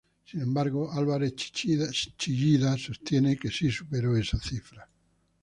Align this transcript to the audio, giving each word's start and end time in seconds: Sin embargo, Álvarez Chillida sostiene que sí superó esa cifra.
Sin 0.25 0.41
embargo, 0.41 0.91
Álvarez 0.91 1.35
Chillida 1.35 2.75
sostiene 2.75 3.37
que 3.37 3.51
sí 3.51 3.69
superó 3.69 4.17
esa 4.17 4.39
cifra. 4.39 4.89